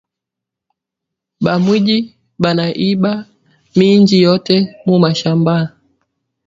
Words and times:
Ba 1.43 1.53
mwiji 1.63 1.97
bana 2.43 2.65
iba 2.89 3.13
minji 3.77 4.17
yote 4.25 4.55
mu 4.87 4.95
mashamba 5.03 5.55